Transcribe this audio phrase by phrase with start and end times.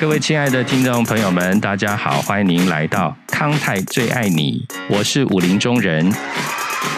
[0.00, 6.10] 各位亲爱的听众朋友们，大家好，欢迎您来到康泰最爱你，我是武林中人。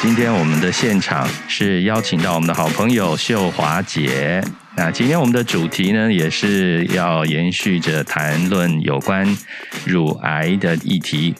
[0.00, 4.44] 今天我们的现场是邀请到我们的好朋友秀华姐。
[4.76, 9.26] 那今天我们的主题呢，也是要延续着谈论有关
[9.84, 11.34] 乳癌的议题。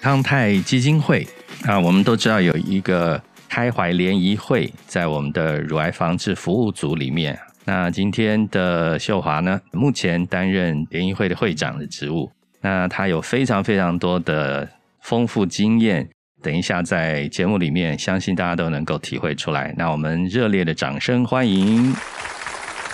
[0.00, 1.26] 康泰基金会
[1.66, 7.38] 啊，我们都知道有一个开怀联谊会，在我们的乳癌防治服务组里面。
[7.64, 12.30] 那今天的秀华呢，目前担任联谊会的会长的职务。
[12.62, 14.66] 那他有非常非常多的
[15.02, 16.08] 丰富经验，
[16.42, 19.74] 等一下在节目里面，相信大家都能够体会出来。
[19.76, 21.94] 那我们热烈的掌声欢迎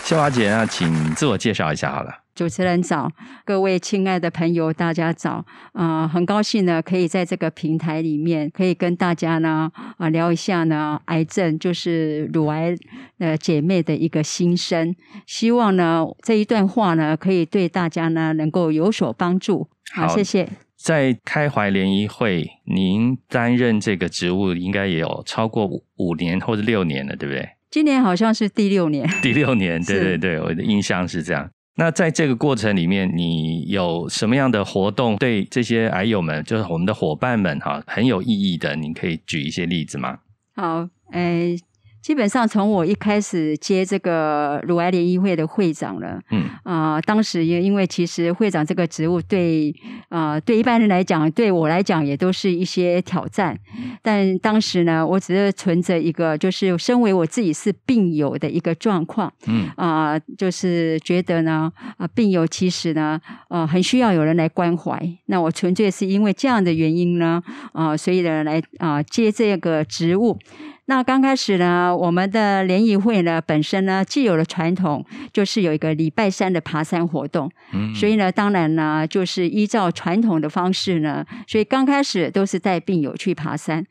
[0.06, 2.20] 秀华姐啊，请自我介绍一下好了。
[2.32, 3.10] 主持人早，
[3.44, 6.06] 各位亲爱的朋友，大家早啊！
[6.06, 12.76] 很高兴呢，可以在这个平台里面，可以跟大家呢啊聊一下呢癌症，就是乳癌
[13.18, 14.94] 呃姐妹的一个心声。
[15.26, 19.68] 希望呢这一段话呢，可以对大家呢能够有所帮助。
[19.92, 20.48] 好，谢谢。
[20.76, 27.55] 在开怀联谊会，您担任这个职务应该也有超过五年或者六年了，对不对？
[27.70, 29.08] 今年好像是第六年。
[29.22, 31.48] 第六年，对对对，我的印象是这样。
[31.78, 38.74] 那在这个过程里面，你有什么样的活动对这些癌友们，就是我们的伙伴们哈，很有意义的？
[38.76, 40.18] 你可以举一些例子吗？
[40.54, 41.58] 好，诶。
[42.06, 49.74] 基本上从我一开始接这个乳癌联谊会的会长了，嗯啊，当时也因为其实会长这个职务对
[50.08, 53.58] 啊对一般人来讲，对我来讲也都是一些挑战。
[54.02, 64.96] 但当时呢，我只是存着一个，就是身为我自己是病友的一个状况，嗯啊，就是觉得呢啊病友其实呢啊很需要有人来关怀。
[65.24, 67.42] 那我纯粹是因为这样的原因呢
[67.72, 70.38] 啊，所以呢来啊接这个职务。
[70.88, 77.50] 那刚开始呢，我们的联谊会呢，本身呢既有了传统，就是有一个礼拜三的爬山活动。
[77.72, 83.84] 嗯，所以呢，当然呢，就是依照传统的方式呢，所以刚开始都是带病友去爬山。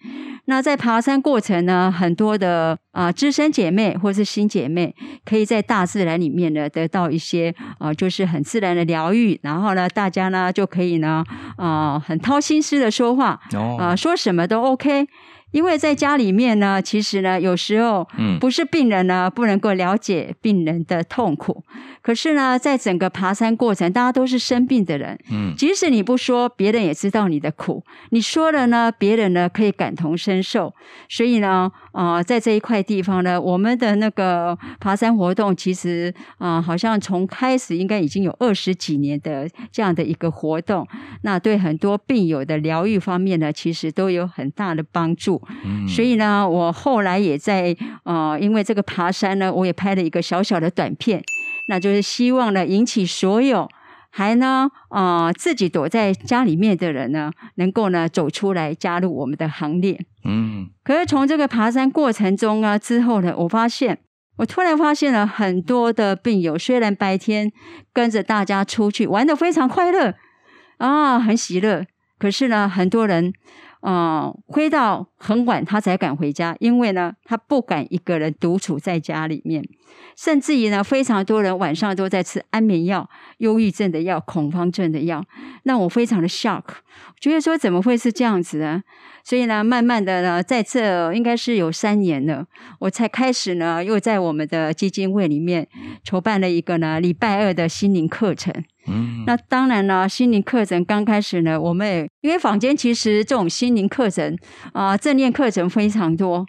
[0.45, 4.95] 那在爬山过程呢，很多的啊资深姐妹或是新姐妹，
[5.25, 9.37] 可以在大自然里面呢得到一些啊，就是很自然的疗愈。
[9.43, 11.25] 然后呢，大家呢就可以呢
[11.57, 13.37] 啊很掏心思的说话，
[13.77, 15.07] 啊说什么都 OK。
[15.51, 18.05] 因为在家里面呢，其实呢，有时候
[18.41, 21.63] 不是病人呢不能够了解病人的痛苦，
[22.01, 30.73] 可是呢，在整个爬山过程，大家都是生病的人，嗯，即使你不说，别人也知道你的苦；你说了呢，别人呢可以感同身受。
[31.07, 40.85] 所以呢，啊，在这一块地方呢，我们的那个爬山活动，其实啊，好像从开始应该已经有二十几年的这样的一个活动，
[41.21, 45.34] 那对很多病友的疗愈方面呢，其实都有很大的帮助。
[45.87, 51.23] 所以呢，我后来也在呃，因为这个爬山呢，我也拍了一个小小的短片，
[51.67, 53.67] 那就是希望呢，引起所有
[54.09, 59.99] 还呢啊自己躲在家里面的人呢，能够呢走出来加入我们的行列。
[60.23, 63.99] 嗯，可是从这个爬山过程中啊之后呢，我发现
[64.37, 67.51] 我突然发现了很多的病友，虽然白天
[67.93, 70.13] 跟着大家出去玩的非常快乐
[70.77, 71.85] 啊，很喜乐，
[72.17, 73.33] 可是呢，很多人。
[73.81, 79.63] 嗯，回到很晚，他才敢回家，因为呢，他不敢一个人独处在家里面，
[80.17, 85.23] 甚至于呢，非常多人晚上都在吃安眠药、忧郁症的药、恐慌症的药，
[85.63, 86.63] 让我非常的 shock，
[87.19, 88.81] 觉得说怎么会是这样子呢？
[89.23, 92.45] 所以呢，慢慢的呢，在这应该是有三年了，
[92.79, 95.67] 我才开始呢，又在我们的基金会里面
[96.03, 98.53] 筹办了一个呢礼拜二的心灵课程。
[99.25, 104.37] 那当然了，心灵课程刚开始呢，我们也因为坊间其实这种心灵课程
[104.73, 106.45] 啊，正念课程非常多。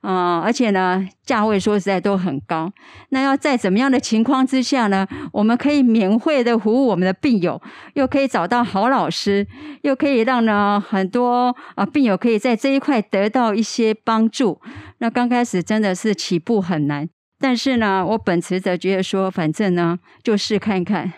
[0.00, 2.70] 啊，而且呢，价位说实在都很高。
[3.08, 5.04] 那要在怎么样的情况之下呢？
[5.32, 7.60] 我们可以免费的服务我们的病友，
[7.94, 9.44] 又可以找到好老师，
[9.82, 14.60] 又可以让呢很多啊病友可以在这一块得到一些帮助。
[14.98, 17.08] 那刚开始真的是起步很难，
[17.40, 21.12] 但是呢，我本持着觉得说，反正呢，就试看看。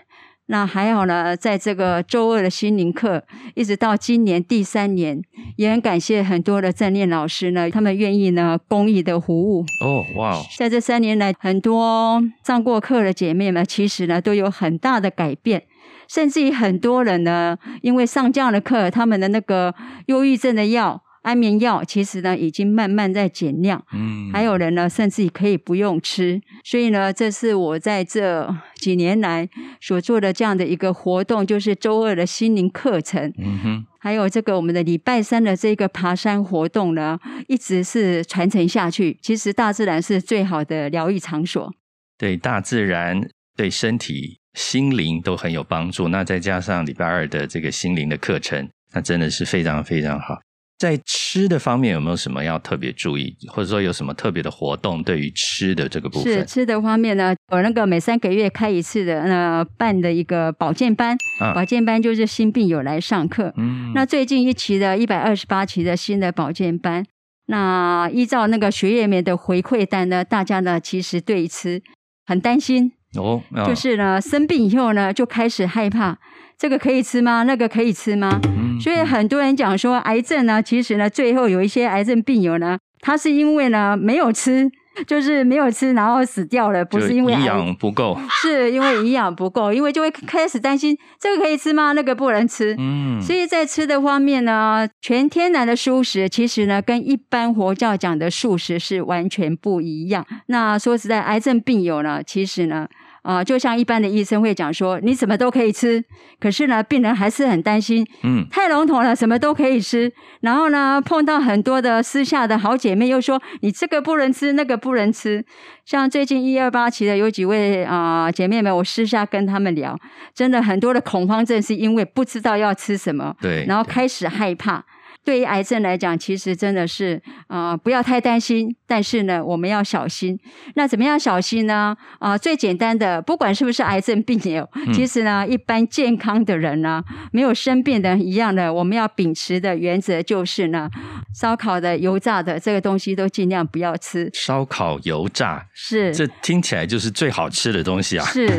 [0.50, 3.22] 那还好呢，在这个周二的心灵课，
[3.54, 5.22] 一直到今年第三年，
[5.54, 9.64] 也很感谢很多的正念老师呢，他们愿意呢公益的服务。
[9.80, 10.36] 哦，哇！
[10.58, 15.62] 在这三年来，很多上过课的姐妹们，其实呢都有很大的改变，
[16.08, 19.72] 甚至于很多人呢，因为上这样的课，他们的那个
[20.06, 23.84] 忧郁症的药安眠药其实呢，已经慢慢在减量。
[23.92, 26.40] 嗯，还有人呢，甚至可以不用吃。
[26.64, 29.48] 所以呢，这是我在这几年来
[29.80, 33.32] 所做的这样的一个活动，就是周二的心灵课程。
[33.38, 37.18] 嗯哼，还有这个我们的礼拜三的这个爬山活动呢，
[37.48, 39.18] 一直是传承下去。
[39.20, 41.72] 其实大自然是最好的疗愈场所。
[42.16, 43.20] 对，大自然
[43.56, 46.08] 对身体、心灵都很有帮助。
[46.08, 50.40] 那再加上礼拜二的这个心灵的课程，那真的是非常非常好。
[50.80, 55.02] 在吃的方面有没有什么要特别注意，或者说有什么特别的活动？
[55.02, 57.36] 对于吃的这个部分，是吃的方面呢？
[57.52, 61.14] 我那个每三个月开一次的那办的一个保健班，
[61.54, 63.52] 保健班就是新病友来上课。
[63.58, 67.04] 嗯，那最近一期的一百二十八期的新的保健班，
[67.48, 71.82] 那依照那个学业们的回馈单呢，大家呢其实对吃
[72.24, 76.18] 很担心哦，就是呢生病以后呢就开始害怕。
[76.60, 77.44] 这个可以吃吗？
[77.44, 78.38] 那个可以吃吗？
[78.82, 84.70] 所以很多人讲说，癌症呢，其实呢，最后有一些癌症病友呢，他是因为呢没有吃，
[85.08, 91.92] 就是没有吃，然后死掉了，不是因为营养不够，是因为营养不够，因为就会开始担心这个可以吃吗？
[91.92, 92.76] 那个不能吃。
[92.78, 100.26] 嗯，所以在吃的方面呢，全天然的素食，其实呢，跟一般佛教讲的素食是完全不一样。
[100.48, 102.86] 那说实在，癌症病友呢，其实呢。
[103.22, 106.02] 啊，就像一般的医生会讲说，你什么都可以吃，
[106.40, 110.10] 可是呢，病人还是很担心，嗯，太笼统了，什么都可以吃。
[110.40, 115.44] 然后呢，碰到很多的私下的好姐妹又说，你这个不能吃，那个不能吃。
[115.84, 119.98] 像最近一二八期的有几位啊姐妹们，我私下跟他们聊，
[120.34, 124.84] 真的很多的恐慌症是因为不知道要吃什么，对，然后开始害怕。
[125.24, 128.74] 对于癌症来讲，其实真的是啊，不要太担心。
[128.86, 130.38] 但是呢，我们要小心。
[130.74, 131.96] 那怎么样小心呢？
[132.18, 137.02] 啊，最简单的，不管是不是癌症病友，其实呢，一般健康的人呢，
[137.32, 140.90] 没有生病的一样的，我们要秉持的原则就是呢，
[141.34, 144.28] 烧烤的、油炸的这个东西都尽量不要吃。
[144.32, 148.24] 烧烤、油炸是，这听起来就是最好吃的东西啊。
[148.24, 148.58] 是。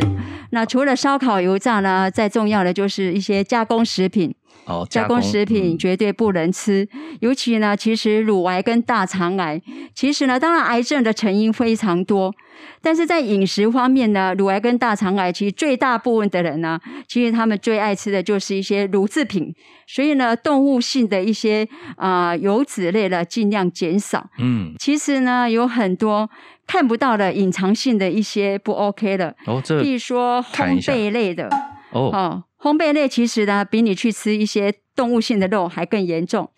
[0.51, 4.33] 那除了烧烤、油炸呢，再重要的就是一些加工食品。
[4.65, 6.87] 哦，加工食品绝对不能吃，
[7.19, 9.59] 尤其呢，其实乳癌跟大肠癌，
[9.95, 12.33] 其实呢，当然癌症的成因非常多，
[12.81, 19.53] 但是在饮食方面呢，乳癌跟大肠癌其实最大部分的人呢，其实他们最爱吃的就是一些乳制品，
[19.87, 21.67] 所以呢，动物性的一些
[21.97, 24.29] 啊油脂类的尽量减少。
[24.37, 26.29] 嗯，其实呢，有很多
[26.67, 31.49] 看不到的隐藏性的一些不 OK 的，哦，这比如说烘焙类的，
[31.91, 32.43] 哦。
[32.61, 36.49] 烘焙类其实呢，比你去吃一些动物性的肉还更严重。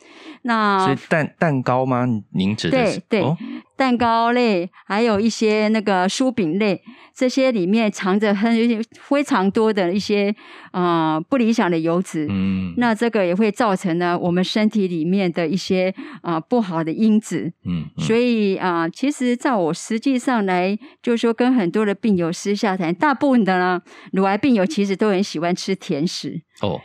[0.41, 2.05] 那所以蛋蛋糕吗？
[2.33, 3.00] 您指的是？
[3.07, 3.38] 对对，
[3.75, 6.81] 蛋糕类，还有一些那个酥饼类。
[7.15, 8.51] 这些里面藏着很
[8.99, 10.35] 非常多的一些
[10.71, 15.93] 啊不理想的油脂，嗯，那这个也会造成呢我们身体里面的一些
[16.23, 23.79] 啊不好的因子，嗯，所以啊，其实在我实际上来，就是说跟很多的病友私下谈，大部分的呢
[24.11, 26.41] 乳癌病友其实都很喜欢吃甜食。
[26.61, 26.81] 哦，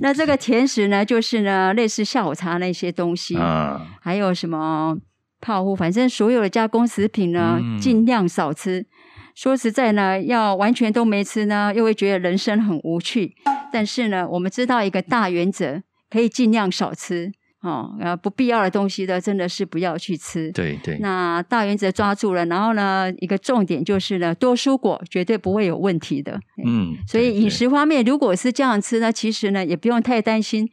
[0.00, 3.36] 那这个甜食呢，就是呢类似下午茶那些东西。
[3.36, 4.96] 啊，还有什么
[5.40, 8.86] 泡芙，反正所有的加工食品呢，尽量少吃。
[9.34, 13.34] 说实在呢，要完全都没吃呢，又会觉得人生很无趣。
[13.72, 15.80] 但是呢，我们知道一个大原则，
[16.10, 17.30] 可以尽量少吃
[17.62, 17.94] 哦。
[18.00, 20.50] 呃不必要的东西呢，真的是不要去吃。
[20.50, 20.98] 对对。
[20.98, 26.40] 那大原则抓住了，然后呢，一个重点就是呢，多蔬果绝对不会有问题的。
[26.66, 26.96] 嗯。
[27.06, 30.68] 所以饮食方面，如果是这样吃呢，其实呢也不用太担心，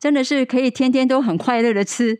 [0.00, 2.18] 真的是可以天天都很快乐的吃，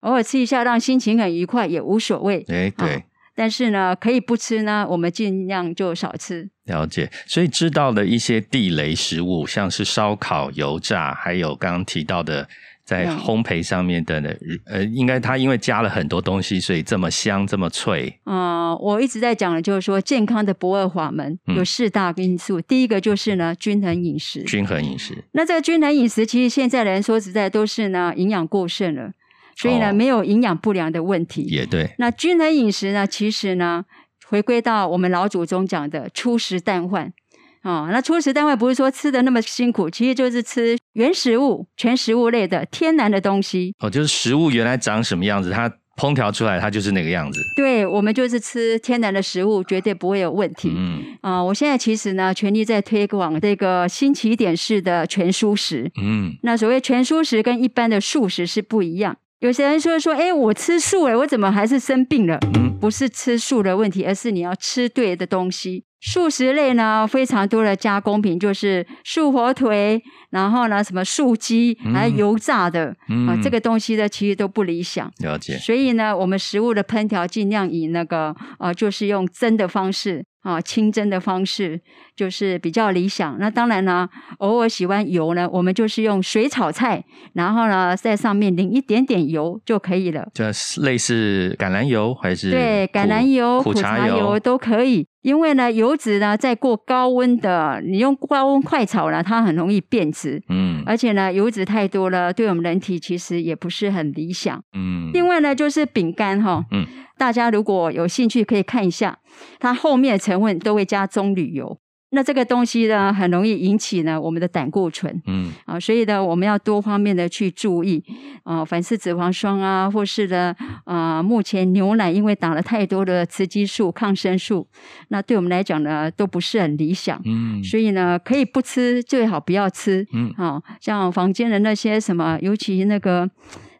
[0.00, 2.44] 偶尔吃一下让心情很愉快也无所谓。
[2.48, 3.02] 哎，对。
[3.34, 6.50] 但是呢，可以不吃呢，我们尽量就少吃。
[6.64, 12.48] 了解，所以知道的一些地雷食物，像是烧烤、油炸，还有刚刚提到的
[12.88, 14.30] 在烘焙上面的呢，
[14.64, 18.18] 呃，应该它因为加了很多东西，所以这么香，这么脆。
[18.24, 22.62] 嗯，我一直在讲的就是说，健康的不二法门有四大因素。
[22.62, 24.42] 第一个就是呢，均衡饮食。
[24.44, 25.22] 均衡饮食。
[25.32, 29.10] 那这个均衡饮食，其实现在人说实在都是呢，营养过剩了。
[29.54, 31.42] 所以呢，没有营养不良的问题。
[31.42, 31.90] 也对。
[31.98, 33.84] 那均衡饮食呢，其实呢，
[34.26, 37.12] 回归到我们老祖宗讲的粗食淡饭
[37.62, 37.88] 啊。
[37.90, 43.74] 那粗食单位不是说吃的那么辛苦，其实就是吃原食物、全食物类的天然的东西。
[43.80, 47.40] 哦，就是食物原来长什么样子，它烹调出来它就是那个样子。
[47.56, 50.72] 对，我们就是吃天然的食物，绝对不会有问题。
[50.76, 51.02] 嗯。
[51.22, 55.90] 啊，我现在其实呢，全力在推广这个新起点式的全素食。
[56.00, 56.36] 嗯。
[56.44, 59.16] 那所谓全素食跟一般的素食是不一样。
[59.40, 62.38] 有些人说说，哎，我吃素哎，我怎么还是生病了？
[62.54, 65.84] 嗯，不是吃素的问题，而是你要吃对的东西。
[66.00, 70.00] 素食类呢，非常多的加工品，就是素火腿，
[70.30, 72.94] 然后呢，什么素鸡，还有油炸的，
[73.26, 75.10] 啊，这个东西呢，其实都不理想。
[75.18, 75.58] 了解。
[75.58, 80.24] 所以呢，我们食物的烹调尽量以那个，呃，就是用蒸的方式。
[80.42, 81.80] 啊，清蒸的方式
[82.16, 83.36] 就是比较理想。
[83.38, 87.04] 那当然呢，偶尔喜欢油呢，我们就是用水炒菜，
[87.34, 90.28] 然后呢，在上面淋一点点油就可以了。
[90.32, 90.44] 就
[90.82, 95.06] 类似橄榄油还是对橄榄油、苦茶油都可以。
[95.22, 100.40] 因为呢，油脂呢，在过高温的，你用高温快炒呢，它很容易变质。
[100.48, 104.62] 嗯，而且呢，油脂太多了，对我们人体其实也不是很理想。
[104.74, 106.64] 嗯，另外呢，就是饼干哈。
[106.70, 106.86] 嗯。
[107.18, 109.18] 大家如果有兴趣，可以看一下，
[109.58, 111.78] 它后面的成分都会加棕榈油。
[112.10, 115.22] 那这个东西呢，很容易引起呢我们的胆固醇。
[115.26, 118.02] 嗯啊，所以呢，我们要多方面的去注意
[118.44, 120.54] 啊，反式脂肪酸啊，或是呢
[120.84, 124.66] 啊，目前牛奶因为打了太多的雌激素、抗生素，
[125.08, 127.20] 那对我们来讲呢，都不是很理想。
[127.26, 130.06] 嗯，所以呢，可以不吃，最好不要吃。
[130.14, 133.28] 嗯，啊，像房间的那些什么，尤其那个。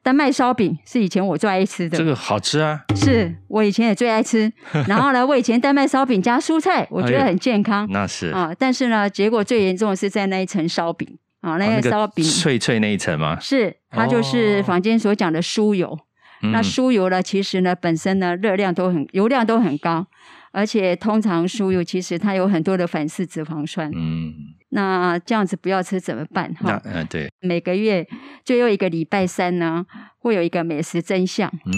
[0.09, 2.83] 丹麦烧饼是以前我最爱吃的，这个好吃啊！
[2.97, 4.51] 是我以前也最爱吃。
[4.89, 7.87] 然后呢，我以前丹麦烧饼加蔬菜，我觉得很健康。
[7.91, 11.07] 那是啊，但是呢，结果最严重的是在那一层烧饼
[11.43, 13.39] 啊，那个烧饼脆脆那一层吗？
[13.39, 15.99] 是，它就是坊间所讲的酥油。
[16.41, 20.07] 那酥油呢，其实呢，本身呢，热量都很，油量都很高。
[20.51, 24.33] 而且通常酥油其实它有很多的反式脂肪酸，嗯，
[24.71, 26.53] 那这样子不要吃怎么办？
[26.55, 28.07] 哈，嗯，对，每个月
[28.45, 29.87] 最后一个礼拜三呢，
[30.19, 31.73] 会有一个美食真相，嗯，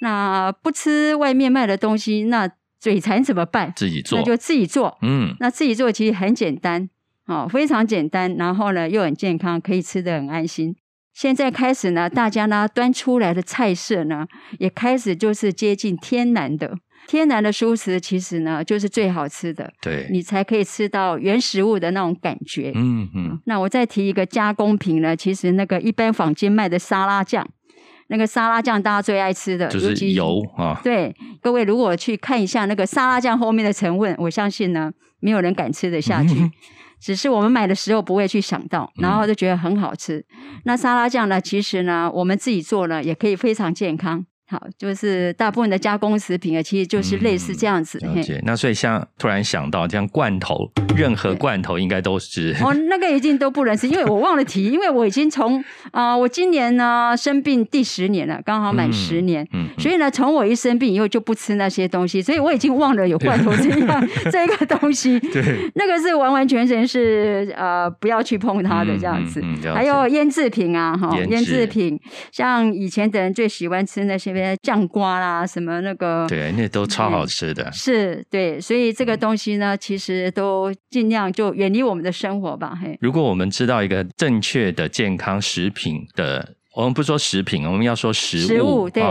[0.00, 2.48] 那不吃外面卖的东西，那
[2.80, 3.72] 嘴馋怎么办？
[3.76, 6.88] 自己做，那就自己做，嗯，那自己做其实很简单，
[7.26, 10.74] 哦，非常简单，然后呢又很健康，可以吃的很安心。
[11.12, 14.26] 现在开始呢，大家呢端出来的菜色呢，
[14.58, 16.76] 也开始就是接近天然的。
[17.06, 22.72] 天然的蔬食其实呢，就是最好吃的，对，你才可以吃到原食物的那种感觉。
[22.74, 23.40] 嗯嗯。
[23.46, 27.46] 那我再提一个加工品呢，其实那个一般坊间卖的沙拉酱，
[28.08, 30.80] 那个沙拉酱大家最爱吃的，就是油啊。
[30.82, 36.34] 对，各位如果去看一下那个沙拉酱后面的成分，我相信呢，没有人敢吃得下去。
[37.00, 40.24] 只是我们买的时候不会去想到，然后就觉得很好吃。
[40.64, 44.24] 那沙拉酱呢，其实呢，我们自己做呢，也可以非常健康。
[44.46, 47.98] 好，就是大部分的加工食品啊，其实就是类似这样子。
[48.00, 48.38] 了解。
[48.44, 65.18] 那所以像突然想到，像罐头，任何罐头应该都是哦，那个一定都不能吃，因为我忘了提，因为我已经从啊，我今年呢生病第十年了，刚好满十年，嗯，所以呢，从我一生病以后就不吃那些东西，所以我已经忘了有罐头这样这个东西。
[65.32, 69.42] 对，那个是完完全全是呃不要去碰它的这样子。
[69.74, 71.98] 还有腌制品啊，哈，腌制品，
[72.30, 74.33] 像以前的人最喜欢吃那些。
[74.62, 76.26] 酱瓜啦，什么那个？
[76.28, 77.70] 对，那都超好吃的。
[77.72, 82.78] 是，对，所以这个东西呢，其实都尽量就远离我们的生活吧。
[82.80, 89.02] 嘿，如果我们知道一个正确的健康食品的，我们不说食品，我们要说食物，对，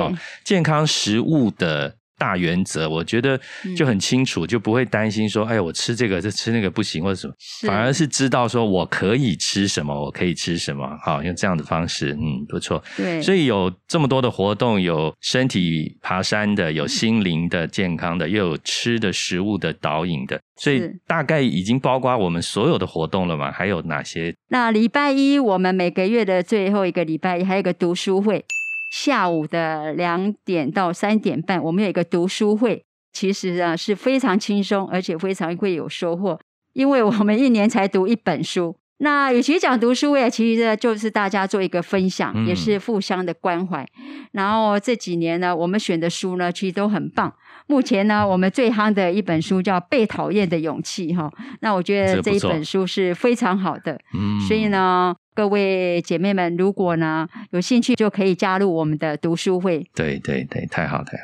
[0.43, 1.95] 健康食物的。
[2.23, 3.37] 大原则，我觉得
[3.75, 7.33] 就很清楚，就不会担心说，哎，我吃这个，这吃那个不行，或者什么，
[7.67, 12.81] 反而是知道说我可以吃什么，我可以吃什么，好，用这样的方式，嗯，不错。
[12.95, 23.51] 对，所以有这么多的活动，有身体爬山的，有心灵的健康的，又有吃的食物的导引的，所以大概已经包括我们所有的活动了嘛？
[23.51, 24.33] 还有哪些？
[24.47, 28.45] 那礼拜一，我们每个月的最后一个礼拜一，还有一个读书会。
[28.93, 36.39] 下午的两点到三点半，我们有一个读书会，其实啊是非常轻松，而且非常会有收获，
[36.73, 38.77] 因为我们一年才读一本书。
[38.99, 43.83] 那与其讲读书会，其实就是大家做一个分享，也是互相的关怀。
[44.31, 47.33] 然后这几年呢，我们选的书呢，其实都很棒。
[47.73, 51.27] 目前呢，我们最夯的一本书叫《被讨厌的勇气》哈。
[51.61, 55.15] 那我觉得这一本书是非常好的，嗯，所以呢。
[55.35, 59.83] 各位姐妹们，如果呢有兴趣，就可以加入我们的读书会。
[59.95, 61.23] 对对对，太好太好。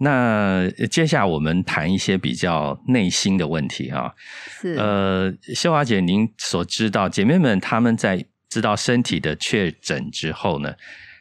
[0.00, 4.12] 那接下来我们谈一些比较内心的问题啊。
[4.60, 10.74] 是呃，秀华姐，您所知道姐妹们他们在知道身体的确诊之后呢，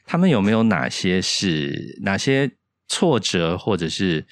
[0.05, 2.51] 他们有没有哪些是哪些
[2.89, 4.27] 挫折，或者是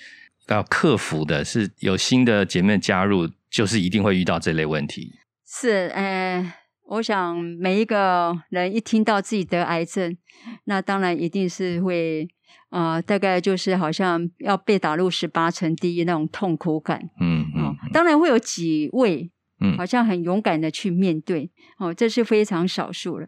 [0.48, 1.44] 要克服的？
[1.44, 5.13] 是有新的姐妹加入，就是一定会遇到这类问题。
[5.46, 6.54] 是，呃。
[6.89, 10.16] 我想每一个人一听到自己得癌症，
[10.63, 12.25] 那当然一定是会
[12.70, 17.10] 啊，大概就是好像要被打入十八层地狱那种痛苦感。
[17.20, 23.27] 嗯嗯，当然会有几位，嗯，好像很勇敢的去面对，哦，这是非常少数了。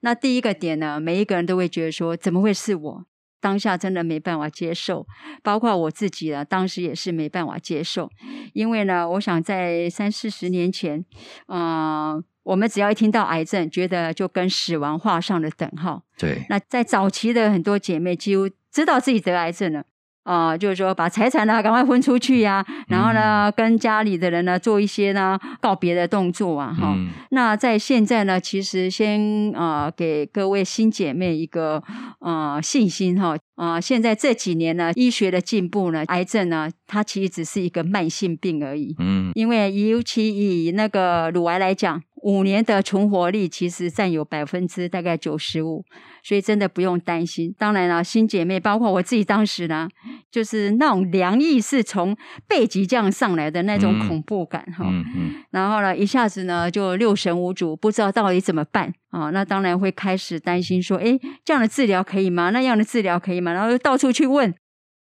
[0.00, 3.06] 那第一个点呢，每一个人都会觉得说，怎么会是我？
[3.40, 5.06] 当下真的没办法接受，
[5.42, 8.10] 包括我自己啊，当时也是没办法接受，
[8.52, 11.04] 因为呢，我想在三四十年前，
[11.48, 16.02] 嗯，我们只要一听到癌症，觉得就跟死亡画上了等号。
[16.18, 16.44] 对。
[16.48, 19.84] 那在早期的很多姐妹，几乎知道自己得癌症了。
[20.26, 26.96] 啊，就是说把财产呢赶快分出去呀，然后呢跟家里的人呢做一些呢告别的动作啊，哈。
[27.30, 31.80] 那在现在呢，其实先啊给各位新姐妹一个
[32.18, 42.00] 啊信心哈啊，现在这几年呢医学的进步呢，癌症呢它其实只是一个慢性病而已，嗯，因为尤其以那个乳癌来讲。
[42.22, 45.84] 五年的存活率其实占有百分之大概九十五，
[46.24, 47.54] 所以真的不用担心。
[47.56, 49.88] 当然了，新姐妹包括我自己当时呢，
[50.28, 52.16] 就是那种凉意是从
[52.48, 54.84] 背脊这样上来的那种恐怖感哈。
[54.88, 59.30] 嗯嗯然后呢，一下子呢就六神无主，不知道到底怎么办啊。
[59.30, 62.50] 那当然会开始担心说，哎，这样的治疗可以吗？
[62.50, 63.52] 那样的治疗可以吗？
[63.52, 64.54] 然后到处去问，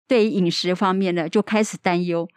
[0.06, 2.28] 对于饮食方面的就开始担忧。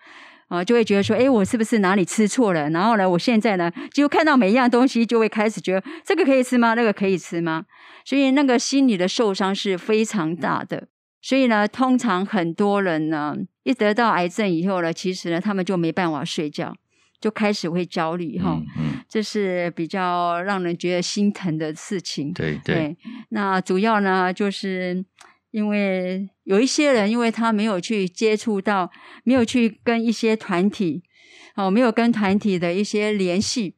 [0.49, 2.69] 啊，就会觉得说，哎，我是不是哪里吃错了？
[2.69, 6.73] 然后呢，我现在呢，就看到每一样东西，就会开始觉得这个可以吃吗？
[6.73, 7.65] 那个可以吃吗？
[8.05, 10.87] 所以那个心理的受伤是非常大的。
[11.21, 16.73] 所以呢，通常很多人呢，一得到癌症以后呢，其实呢，他们就没办法睡觉，
[17.19, 18.61] 就开始会焦虑哈。
[18.77, 22.33] 嗯，这是比较让人觉得心疼的事情。
[22.33, 22.95] 对对。
[23.29, 25.05] 那主要呢，就是。
[25.51, 28.91] 因为有一些人，因为他没有去接触到，
[29.23, 31.01] 没有去跟一些团体，
[31.55, 33.73] 哦，没有跟团体的一些联系，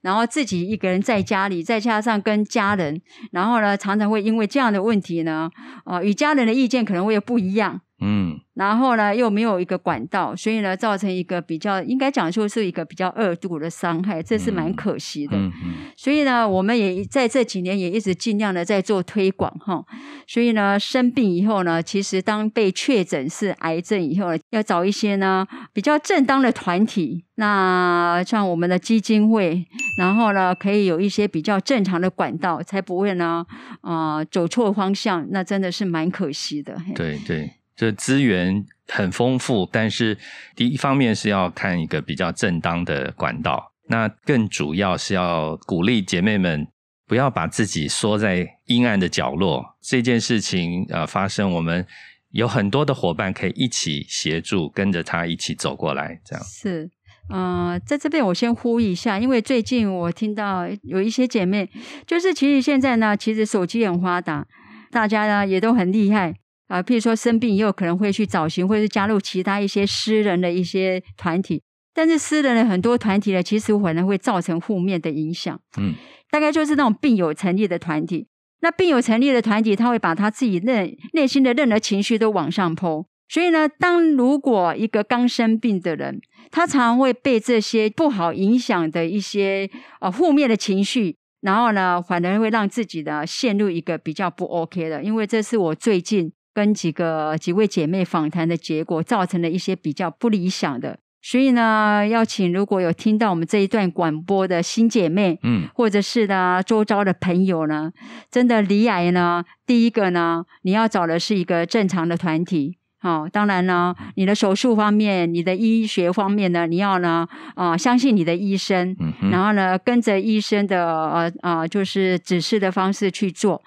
[0.00, 3.00] 然后自己一个人在家里，再加上跟家人，
[3.30, 5.50] 然后呢，常常会因为这样的问题呢，
[5.84, 7.80] 啊，与家人的意见可能会有不一样。
[8.04, 15.36] 嗯，然后呢，又没有一个管道，所以呢，造成一个比较应该讲说是一个比较二度的伤害，这是蛮可惜的。
[15.36, 15.74] 嗯嗯。
[15.96, 19.84] 所以呢，我们也在这几年也一直尽量的在做推广哈。
[20.26, 33.44] 所以呢，生病以后呢，其实当被确诊是癌症以后，要找一些呢比较正当的团体，那像我们的基金会，然后呢，可以有一些比较正常的管道，才不会呢
[33.80, 36.76] 啊走错方向，那真的是蛮可惜的。
[36.94, 37.54] 对对。
[37.74, 40.16] 这资源很丰富，但是
[40.54, 46.68] 第一方面是要看一个比较正当的管道，那更主要是要鼓励姐妹们
[47.08, 49.64] 不要把自己缩在阴暗的角落。
[49.80, 51.84] 这件事情呃发生，我们
[52.30, 56.20] 有很多的伙伴可以一起协助，跟着他一起走过来。
[56.24, 56.90] 这样是，
[57.30, 61.68] 嗯，在这边我先呼吁一下，因为最近我听到有一些姐妹，
[62.06, 64.46] 就是其实现在呢，其实手机很发达，
[64.90, 66.34] 大家呢也都很厉害。
[66.68, 71.62] 啊，譬如说生病也有可能会去找寻，或者是加入其他一些私人的一些团体。
[71.94, 75.60] 但是私人的很多团体呢，其实可能会造成负面的影响。
[75.78, 75.94] 嗯，
[76.30, 78.26] 大概就是那种病友成立的团体。
[78.62, 83.04] 那病友成立的团体，他会把他自己内内心的任何情绪都往上抛。
[83.28, 95.02] 所以呢，当如果一个刚生病的人，他常常会被这些不好影响的一些呃负面的情绪，然后呢，反而会让自己呢陷入一个比较不 OK 的。
[95.02, 96.32] 因为这是我最近。
[96.54, 107.90] 跟几个几位姐妹访谈的结果，造成了一些比较不理想的，所以呢，要请如果有听到我们这一段广播的新姐妹，嗯，或者是呢周遭的朋友呢，
[108.30, 112.76] 真的离癌呢，第一个呢，你要找的是一个正常的团体。
[113.02, 118.96] 好，当然呢，你的手术方面，你的医学方面呢，你要呢，啊，相信你的医生，
[119.32, 123.60] 然后呢，跟着医生的呃啊，就是指示的方式去做。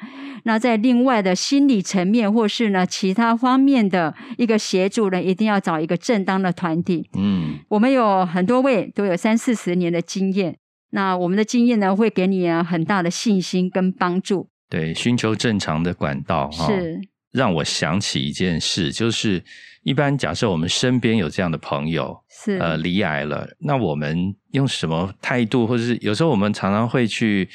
[0.44, 7.10] 那在另外的心理层面，或是呢其他方面的一个协助呢，一定要找一个正当的团体。
[7.18, 10.56] 嗯，我们有很多位都有三四十年的经验，
[10.92, 14.48] 那我们的经验呢，会给你很大的信心跟帮助。
[14.70, 17.02] 对，寻求正常的管道是。
[17.36, 19.44] 让我想起一件事，就是
[19.84, 27.48] 一般假设我们身边有这样的朋友，是呃离癌了，那我们用什么态度，或者是有时候我们常常会去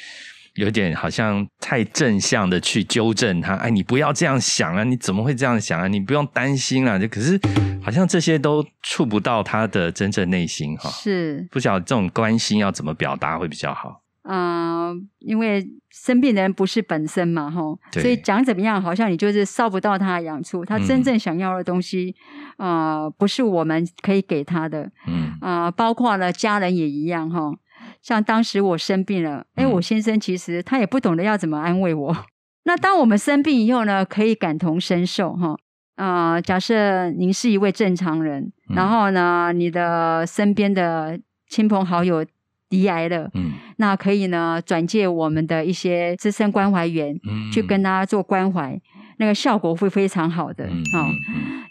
[0.55, 5.87] 有点好像太正向的去纠正他，哎，你不要这样想啊，你怎么会这样想啊？
[5.87, 7.39] 你不用担心啊，就可是
[7.83, 10.89] 好像这些都触不到他的真正内心哈。
[10.91, 14.00] 是不晓得这种关心要怎么表达会比较好。
[14.23, 17.61] 嗯，因为生病的人不是本身嘛，哈，
[17.93, 22.15] 所以讲怎么样，好像你就是烧不到他的痒处，他真正想要的东西，
[22.57, 27.51] 啊，不是我们可以给他的，嗯，啊，包括了家人也一样，哈，
[28.03, 32.15] 像当时我生病了，哎，我先生其实他也不懂得要怎么安慰我，
[32.65, 35.57] 那当我们生病以后呢，可以感同身受，哈，
[35.95, 42.23] 啊，假设您是一位正常人，然后呢，你的身边的亲朋好友。
[42.71, 48.79] 离癌了，嗯，那可以呢，转介我们的一些资深关怀员，嗯，去跟他做关怀。
[49.17, 50.69] 那个效果会非常好的。
[50.93, 51.09] 好，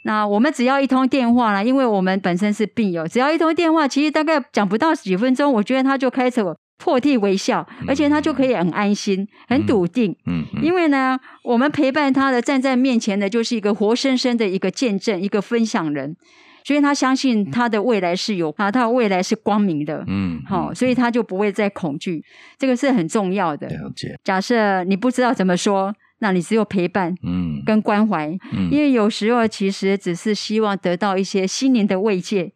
[0.04, 6.44] 那我们只要一通电话呢，因为我们本身是病友，只要一通电话，其实大概讲不到几分钟，我觉得他就开始
[6.78, 10.16] 破涕为笑，而且他就可以很安心、很笃定。
[10.26, 16.16] 嗯，因为呢，我们陪伴他的，站在面前的，就是一个活生生的一个见证，一个分享人。
[16.64, 20.04] 所以他相信他的未来是有啊，他的未来是光明的。
[20.06, 22.24] 嗯，好，所以他就不会再恐惧，
[22.58, 23.68] 这个是很重要的。
[23.68, 24.18] 了解。
[24.22, 28.28] 假设你不知道怎么说，那你只有陪伴，嗯，跟关怀。
[28.52, 32.52] 嗯，因为有时候其实只是希望得到一些心灵的慰藉。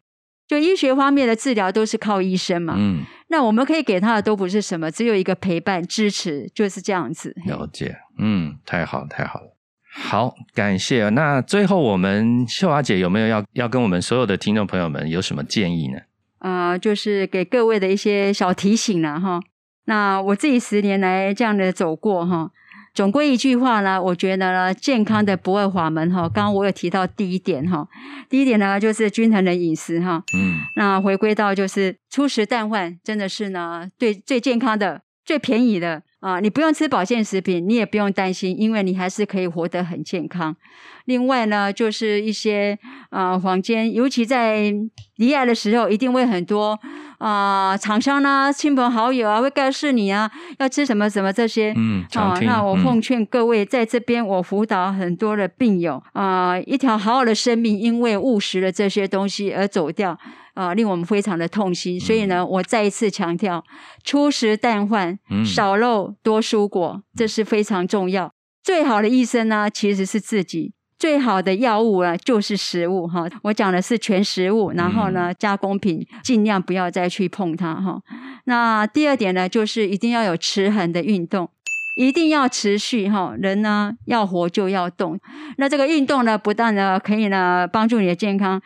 [0.46, 2.74] 就医学方面的治疗都是靠医生嘛。
[2.76, 7.34] 嗯，那我们可以给他的都不是什么，只有一个陪伴支持，就是这样子。
[7.46, 7.96] 了解。
[8.18, 9.53] 嗯，太好，太好了。
[9.96, 11.08] 好，感谢。
[11.10, 16.00] 那最后，我们秀华姐有没有要要跟我们所有的听众朋友们有什么建议呢？
[16.40, 19.40] 啊，就是给各位的一些小提醒了哈。
[19.84, 22.50] 那我自己十年来这样的走过哈，
[22.92, 26.22] 总归一句话呢，我觉得呢，健康的不二法门哈。
[26.22, 27.86] 刚刚我有提到第一点哈，
[28.28, 30.24] 第一点呢就是均衡的饮食哈。
[30.36, 30.58] 嗯。
[30.74, 36.02] 那回归到就是粗食淡饭，真的是呢，最最健康的、最便宜的。
[36.24, 40.56] 啊，你不用吃保健食品，你也不用担心，因为你还是可以活得很健康。
[41.04, 42.78] 另外呢，就是一些
[43.10, 44.72] 啊，房间，尤其在
[45.16, 46.80] 离癌的时候，一定会很多
[47.18, 51.74] 啊，厂商呢、亲朋好友啊，会告诉你啊，要吃什么什么这些。
[51.76, 60.18] 嗯，啊，那我奉劝各位，在这边我辅导很多的病友啊，一条好好的生命，因为误食了这些东西而走掉。
[60.54, 63.64] 啊，令我们非常的痛心，所以呢，我再一次强调，
[64.04, 68.32] 粗食淡饭，少肉多蔬果，这是非常重要。
[68.62, 73.06] 最好的医生呢，其实是自己；最好的药物呢，就是食物。
[73.06, 77.74] 哈，我讲的是全食物，然后呢，加工品尽量不要再去碰它。
[77.74, 78.00] 哈，
[78.44, 81.50] 那第二点呢，就是一定要有持恒的运动，
[81.98, 83.08] 一定要持续。
[83.08, 85.18] 哈，人呢要活就要动。
[85.58, 88.62] 那这个运动呢，不但呢可以呢帮助你的健康。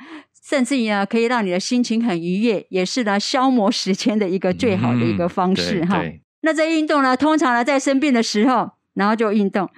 [0.48, 6.02] 甚至于呢，可以让你的心情很愉悦，也是呢消磨时间的一个最好的一个方式哈。
[6.40, 9.68] 那这运动呢，通常呢在生病的时候，然后就运动，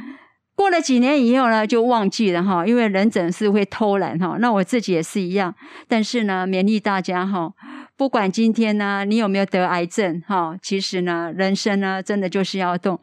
[0.54, 4.36] 过了几年以后呢就忘记了哈，因为人总是会偷懒哈。
[4.38, 5.52] 那我自己也是一样，
[5.88, 7.52] 但是呢，勉励大家哈，
[7.96, 13.00] 不管今天呢你有没有得癌症哈，其实呢人生呢真的就是要动，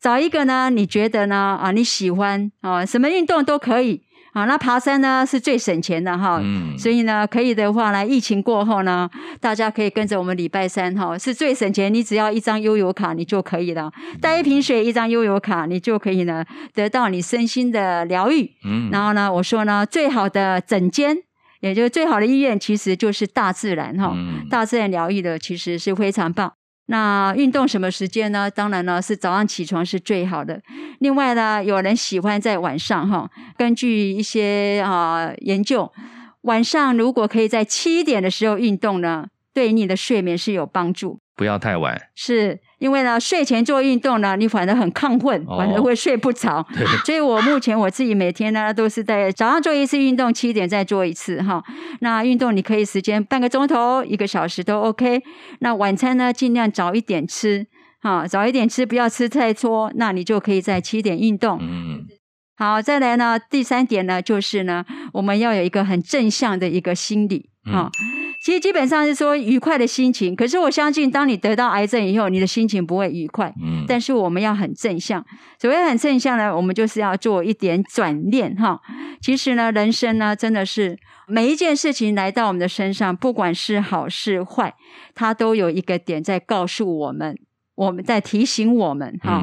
[0.00, 4.04] 找一个呢你觉得呢啊你喜欢啊什么运动都可以。
[4.38, 18.48] 啊，那爬山呢是最省钱的哈，嗯所以呢，可以的话呢，疫情过后呢，大家可以跟着我们礼拜三哈，是最省钱，你只要一张悠游卡你就可以了，带一瓶水，一张悠游卡，你就可以呢得到你身心的疗愈。
[18.64, 21.16] 嗯，然后呢，我说呢，最好的诊间，
[21.60, 24.14] 也就是最好的医院，其实就是大自然哈，
[24.48, 26.52] 大自然疗愈的其实是非常棒。
[26.90, 28.50] 那运动什么时间呢？
[28.50, 30.60] 当然呢是早上起床是最好的。
[31.00, 35.92] 另外呢，有人喜欢在晚上哈，根据一些啊研究，
[36.42, 41.20] 晚上如果可以在七点的时候运动呢，对你的睡眠是有帮助。
[41.36, 42.08] 不要太晚。
[42.14, 42.60] 是。
[42.78, 46.64] 因为呢，睡前做运动呢，你反而很亢奋，反而会睡不着。
[47.04, 51.62] 所以我目前我自己每天呢，都是在早上做一次运动，七点再做一次哈。
[52.00, 55.22] 那运动你可以时间半个钟头、一个小时都 OK。
[55.58, 57.66] 那晚餐呢，尽量早一点吃，
[58.00, 59.90] 哈，早一点吃，不要吃太多。
[59.96, 61.58] 那你就可以在七点运动。
[61.60, 62.04] 嗯。
[62.56, 67.90] 好，再来呢，第三点呢，就是呢，我们要有一个很正向的一个心理，哈。
[68.40, 73.52] 其实基本上是说愉快的心情，可是我相信，当你得到癌症以后，你的心情不会愉快。
[73.60, 75.24] 嗯，但是我们要很正向。
[75.58, 78.80] 所谓很正向呢，我们就是要做一点转念哈。
[79.20, 80.96] 其实呢，人生呢，真的是
[81.26, 84.74] 每一件事情来到我们的身上，不管是好是坏，
[85.14, 87.36] 它都有一个点在告诉我们，
[87.74, 89.42] 我们在提醒我们哈。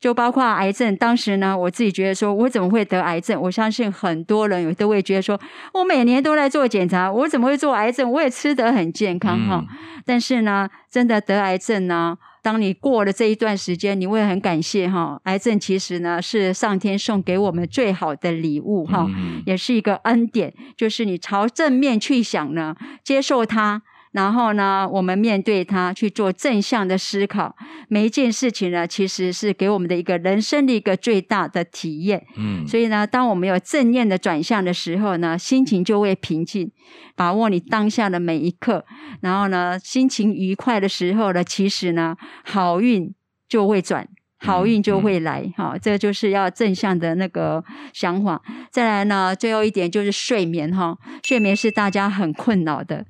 [0.00, 3.40] 就包括癌症，当时呢，我自己觉得说，我怎么会得癌症？
[3.42, 5.38] 我相信很多人都会觉得说，
[5.74, 8.10] 我每年都在做检查，我怎么会做癌症？
[8.12, 9.64] 我也吃得很健康哈。
[10.06, 15.20] 但是呢，真的得癌症呢，当你过了这一段时间，你会很感谢哈。
[15.24, 19.10] 癌症其实呢，是上天送给我们最好的礼物哈，
[19.46, 23.82] 也是一个恩典，就是你朝正面去想呢，接受它。
[24.18, 27.54] 然后呢，我们面对它去做正向的思考，
[27.88, 32.26] 每一件事情呢，其实是给我们的一个人生的一个最大的体验。
[32.36, 36.72] 嗯，所以呢，当我们有正念的转向的时候呢，心情就会平静，
[37.14, 38.84] 把握你当下的每一刻，
[39.20, 43.14] 然后呢，心情愉快的时候呢，其实呢，好运
[43.48, 44.08] 就会转。
[44.40, 48.40] 好运就会来，哈，这就是要正向的那个想法。
[48.70, 53.04] 再来呢，最后一点就是睡眠，哈，睡眠是大家很困扰的。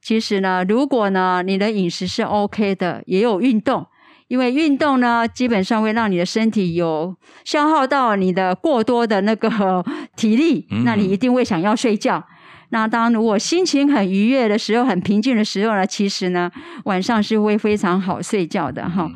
[0.00, 3.86] 其实呢，如果呢，你的饮食是 OK 的，也有运动，
[4.28, 7.14] 因为运动呢，基本上会让你的身体有
[7.44, 9.84] 消耗到你的过多的那个
[10.16, 12.24] 体力，那你一定会想要睡觉。
[12.70, 16.50] 那当如果心情很愉悦的时候，很平静的时候呢，其实呢，
[16.84, 19.10] 晚上是会非常好睡觉的哈。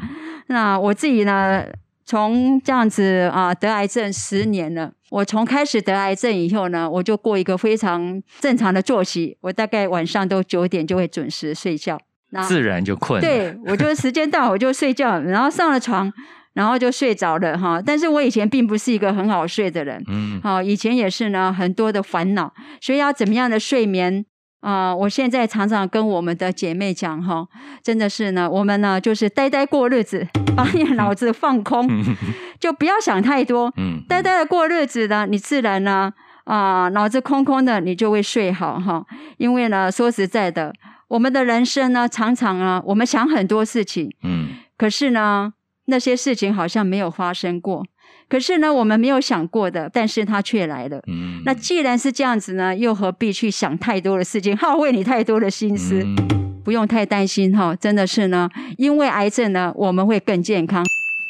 [0.46, 1.64] 那我自己呢，
[2.04, 11.98] 从这样子啊得癌症十年了，我从开始得癌症以后呢，我就过一个非常正常的作息，我大概晚上都九点就会准时睡觉。
[12.30, 13.20] 那自然就困。
[13.20, 16.12] 对，我就时间到我就睡觉，然后上了床，
[16.52, 17.80] 然后就睡着了哈。
[17.84, 24.26] 但是我以前并不是一个很好睡的人，嗯，好，以前也是呢，很多的烦恼，所以要怎么样的睡眠
[24.64, 24.94] 啊？
[24.96, 27.46] 我现在常常跟我们的姐妹讲哈，
[27.82, 31.86] 真的是呢，我们呢就是呆呆过日子，把你脑子放空，
[32.58, 36.12] 就不要想太多，嗯，呆呆的过日子呢，你自然呢
[36.44, 39.04] 啊脑子空空的，你就会睡好哈。
[39.36, 40.72] 因为呢，说实在的。
[41.08, 45.52] 我们的人生呢，常常啊，我们想很多事情，嗯，可是呢，
[45.84, 47.84] 那些事情好像没有发生过。
[48.28, 51.00] 可是呢，我们没有想过的，但是它却来了。
[51.06, 56.04] 嗯，那既然是这样子呢，又何必去想太多的事情，耗费你太多的心思？
[56.64, 58.48] 不用太担心哈，真的是呢，
[58.78, 60.84] 因为癌症呢，我们会更健康。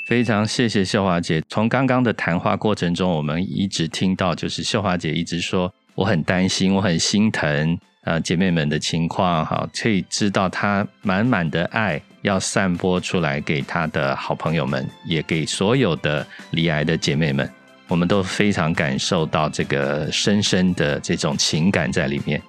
[0.07, 1.42] 非常谢谢秀华姐。
[1.49, 7.79] 从刚刚的谈话过程中，我们一直听到，就是秀华姐一直说，我很担心，我很心疼。
[8.05, 17.48] 呃，姐妹们的情况哈，可以知道她满满的爱要散播出来给他的好朋友们，也给所有的离癌的姐妹们，
[17.87, 22.40] 我们都非常感受到这个深深的这种情感在里面。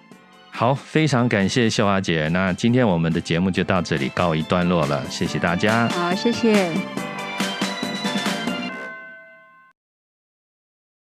[0.49, 5.89] 好，非常感谢秀华姐，那今天我们的节目就到这里告一段落了，谢谢大家。
[5.89, 6.71] 好，谢谢。